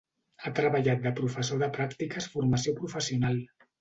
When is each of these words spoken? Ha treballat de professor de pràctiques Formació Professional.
Ha 0.47 0.51
treballat 0.59 1.03
de 1.03 1.11
professor 1.21 1.61
de 1.65 1.69
pràctiques 1.77 2.31
Formació 2.37 2.75
Professional. 2.81 3.39